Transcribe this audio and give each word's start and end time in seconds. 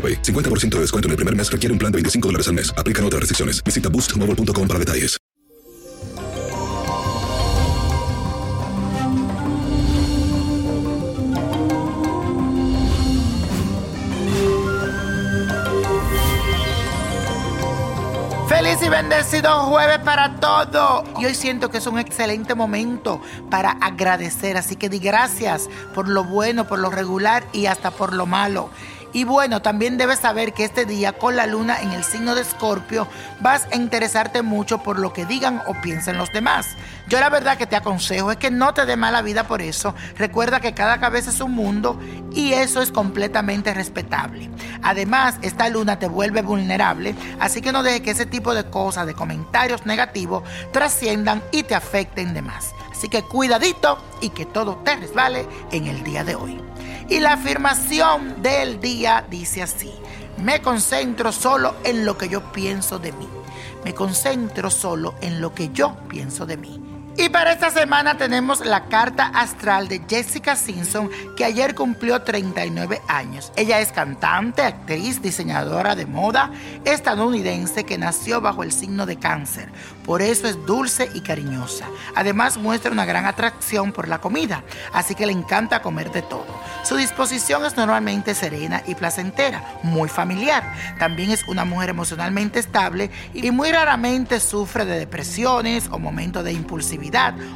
AroPay. 0.00 0.22
50% 0.22 0.76
de 0.76 0.80
descuento 0.80 1.08
en 1.08 1.10
el 1.10 1.16
primer 1.16 1.36
mes 1.36 1.52
requiere 1.52 1.72
un 1.72 1.78
plan 1.78 1.92
de 1.92 1.96
25 1.96 2.28
dólares 2.28 2.48
al 2.48 2.54
mes. 2.54 2.72
Aplican 2.78 3.04
otras 3.04 3.20
restricciones. 3.20 3.62
Visita 3.62 3.90
boostmobile.com 3.90 4.66
para 4.66 4.78
detalles. 4.78 5.20
Feliz 18.60 18.82
y 18.82 18.88
bendecido 18.90 19.60
jueves 19.66 20.00
para 20.00 20.34
todo. 20.36 21.04
Y 21.18 21.24
hoy 21.24 21.34
siento 21.34 21.70
que 21.70 21.78
es 21.78 21.86
un 21.86 21.98
excelente 21.98 22.54
momento 22.54 23.22
para 23.48 23.70
agradecer. 23.70 24.56
Así 24.56 24.76
que 24.76 24.90
di 24.90 24.98
gracias 24.98 25.70
por 25.94 26.08
lo 26.08 26.24
bueno, 26.24 26.66
por 26.66 26.78
lo 26.78 26.90
regular 26.90 27.42
y 27.52 27.66
hasta 27.66 27.90
por 27.90 28.12
lo 28.12 28.26
malo. 28.26 28.68
Y 29.12 29.24
bueno, 29.24 29.60
también 29.60 29.98
debes 29.98 30.20
saber 30.20 30.52
que 30.52 30.64
este 30.64 30.84
día 30.84 31.12
con 31.12 31.34
la 31.34 31.46
luna 31.46 31.80
en 31.80 31.90
el 31.92 32.04
signo 32.04 32.34
de 32.34 32.42
Escorpio 32.42 33.08
vas 33.40 33.66
a 33.72 33.76
interesarte 33.76 34.42
mucho 34.42 34.82
por 34.82 34.98
lo 34.98 35.12
que 35.12 35.26
digan 35.26 35.62
o 35.66 35.74
piensen 35.80 36.16
los 36.16 36.32
demás. 36.32 36.76
Yo 37.08 37.18
la 37.18 37.28
verdad 37.28 37.58
que 37.58 37.66
te 37.66 37.74
aconsejo 37.74 38.30
es 38.30 38.36
que 38.36 38.52
no 38.52 38.72
te 38.72 38.86
dé 38.86 38.96
mala 38.96 39.20
vida 39.20 39.48
por 39.48 39.62
eso. 39.62 39.94
Recuerda 40.16 40.60
que 40.60 40.74
cada 40.74 41.00
cabeza 41.00 41.30
es 41.30 41.40
un 41.40 41.52
mundo 41.52 41.98
y 42.32 42.52
eso 42.52 42.80
es 42.82 42.92
completamente 42.92 43.74
respetable. 43.74 44.48
Además, 44.82 45.34
esta 45.42 45.68
luna 45.68 45.98
te 45.98 46.06
vuelve 46.06 46.42
vulnerable, 46.42 47.16
así 47.40 47.60
que 47.60 47.72
no 47.72 47.82
dejes 47.82 48.02
que 48.02 48.10
ese 48.12 48.26
tipo 48.26 48.54
de 48.54 48.70
cosas, 48.70 49.06
de 49.06 49.14
comentarios 49.14 49.86
negativos, 49.86 50.44
trasciendan 50.72 51.42
y 51.50 51.64
te 51.64 51.74
afecten 51.74 52.32
de 52.32 52.42
más. 52.42 52.72
Así 52.92 53.08
que 53.08 53.22
cuidadito 53.22 53.98
y 54.20 54.30
que 54.30 54.46
todo 54.46 54.76
te 54.84 54.94
resbale 54.94 55.46
en 55.72 55.86
el 55.86 56.04
día 56.04 56.22
de 56.22 56.36
hoy. 56.36 56.60
Y 57.10 57.18
la 57.18 57.32
afirmación 57.32 58.40
del 58.40 58.80
día 58.80 59.26
dice 59.28 59.62
así, 59.62 59.92
me 60.38 60.62
concentro 60.62 61.32
solo 61.32 61.74
en 61.82 62.06
lo 62.06 62.16
que 62.16 62.28
yo 62.28 62.52
pienso 62.52 63.00
de 63.00 63.10
mí. 63.10 63.28
Me 63.84 63.92
concentro 63.94 64.70
solo 64.70 65.16
en 65.20 65.40
lo 65.40 65.52
que 65.52 65.70
yo 65.70 65.96
pienso 66.08 66.46
de 66.46 66.56
mí. 66.56 66.89
Y 67.16 67.28
para 67.28 67.52
esta 67.52 67.70
semana 67.70 68.16
tenemos 68.16 68.64
la 68.64 68.84
carta 68.84 69.26
astral 69.26 69.88
de 69.88 70.00
Jessica 70.08 70.54
Simpson, 70.54 71.10
que 71.36 71.44
ayer 71.44 71.74
cumplió 71.74 72.22
39 72.22 73.02
años. 73.08 73.52
Ella 73.56 73.80
es 73.80 73.90
cantante, 73.92 74.62
actriz, 74.62 75.20
diseñadora 75.20 75.96
de 75.96 76.06
moda 76.06 76.50
estadounidense 76.84 77.84
que 77.84 77.98
nació 77.98 78.40
bajo 78.40 78.62
el 78.62 78.72
signo 78.72 79.06
de 79.06 79.18
cáncer. 79.18 79.70
Por 80.04 80.22
eso 80.22 80.48
es 80.48 80.64
dulce 80.66 81.10
y 81.12 81.20
cariñosa. 81.20 81.86
Además 82.14 82.56
muestra 82.56 82.90
una 82.90 83.04
gran 83.04 83.26
atracción 83.26 83.92
por 83.92 84.08
la 84.08 84.20
comida, 84.20 84.62
así 84.92 85.14
que 85.14 85.26
le 85.26 85.32
encanta 85.32 85.82
comer 85.82 86.12
de 86.12 86.22
todo. 86.22 86.60
Su 86.84 86.96
disposición 86.96 87.64
es 87.64 87.76
normalmente 87.76 88.34
serena 88.34 88.82
y 88.86 88.94
placentera, 88.94 89.78
muy 89.82 90.08
familiar. 90.08 90.64
También 90.98 91.30
es 91.30 91.46
una 91.48 91.64
mujer 91.64 91.90
emocionalmente 91.90 92.60
estable 92.60 93.10
y 93.34 93.50
muy 93.50 93.70
raramente 93.70 94.40
sufre 94.40 94.84
de 94.84 94.98
depresiones 94.98 95.88
o 95.90 95.98
momentos 95.98 96.44
de 96.44 96.52
impulsividad 96.52 96.99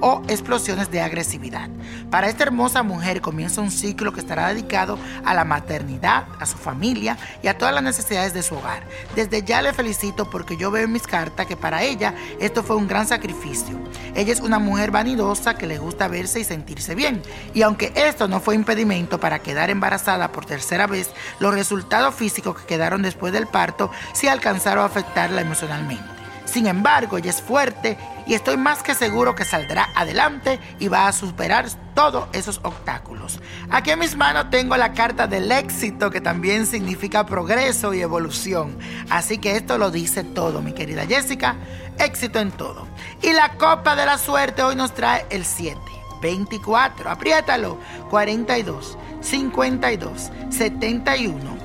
o 0.00 0.22
explosiones 0.28 0.90
de 0.90 1.00
agresividad. 1.00 1.68
Para 2.10 2.28
esta 2.28 2.44
hermosa 2.44 2.82
mujer 2.82 3.20
comienza 3.20 3.60
un 3.60 3.70
ciclo 3.70 4.12
que 4.12 4.20
estará 4.20 4.48
dedicado 4.48 4.98
a 5.24 5.34
la 5.34 5.44
maternidad, 5.44 6.26
a 6.40 6.46
su 6.46 6.56
familia 6.56 7.16
y 7.42 7.48
a 7.48 7.56
todas 7.56 7.74
las 7.74 7.82
necesidades 7.82 8.34
de 8.34 8.42
su 8.42 8.56
hogar. 8.56 8.82
Desde 9.14 9.42
ya 9.42 9.62
le 9.62 9.72
felicito 9.72 10.28
porque 10.30 10.56
yo 10.56 10.70
veo 10.70 10.84
en 10.84 10.92
mis 10.92 11.06
cartas 11.06 11.46
que 11.46 11.56
para 11.56 11.82
ella 11.82 12.14
esto 12.40 12.62
fue 12.62 12.76
un 12.76 12.88
gran 12.88 13.06
sacrificio. 13.06 13.78
Ella 14.14 14.32
es 14.32 14.40
una 14.40 14.58
mujer 14.58 14.90
vanidosa 14.90 15.54
que 15.54 15.66
le 15.66 15.78
gusta 15.78 16.08
verse 16.08 16.40
y 16.40 16.44
sentirse 16.44 16.94
bien. 16.94 17.22
Y 17.54 17.62
aunque 17.62 17.92
esto 17.94 18.28
no 18.28 18.40
fue 18.40 18.54
impedimento 18.54 19.20
para 19.20 19.40
quedar 19.40 19.70
embarazada 19.70 20.32
por 20.32 20.44
tercera 20.44 20.86
vez, 20.86 21.10
los 21.38 21.54
resultados 21.54 22.14
físicos 22.14 22.56
que 22.56 22.66
quedaron 22.66 23.02
después 23.02 23.32
del 23.32 23.46
parto 23.46 23.90
sí 24.12 24.28
alcanzaron 24.28 24.82
a 24.82 24.86
afectarla 24.86 25.40
emocionalmente. 25.40 26.17
Sin 26.50 26.66
embargo, 26.66 27.18
ella 27.18 27.30
es 27.30 27.42
fuerte 27.42 27.98
y 28.26 28.32
estoy 28.32 28.56
más 28.56 28.82
que 28.82 28.94
seguro 28.94 29.34
que 29.34 29.44
saldrá 29.44 29.90
adelante 29.94 30.58
y 30.78 30.88
va 30.88 31.06
a 31.06 31.12
superar 31.12 31.66
todos 31.94 32.26
esos 32.32 32.60
obstáculos. 32.62 33.38
Aquí 33.70 33.90
en 33.90 33.98
mis 33.98 34.16
manos 34.16 34.48
tengo 34.48 34.74
la 34.78 34.94
carta 34.94 35.26
del 35.26 35.52
éxito 35.52 36.10
que 36.10 36.22
también 36.22 36.64
significa 36.64 37.26
progreso 37.26 37.92
y 37.92 38.00
evolución. 38.00 38.78
Así 39.10 39.36
que 39.36 39.56
esto 39.56 39.76
lo 39.76 39.90
dice 39.90 40.24
todo, 40.24 40.62
mi 40.62 40.72
querida 40.72 41.04
Jessica. 41.06 41.56
Éxito 41.98 42.38
en 42.38 42.50
todo. 42.50 42.88
Y 43.20 43.32
la 43.34 43.50
copa 43.58 43.94
de 43.94 44.06
la 44.06 44.16
suerte 44.16 44.62
hoy 44.62 44.74
nos 44.74 44.94
trae 44.94 45.26
el 45.28 45.44
7, 45.44 45.78
24, 46.22 47.10
apriétalo, 47.10 47.78
42, 48.08 48.96
52, 49.20 50.30
71. 50.48 51.57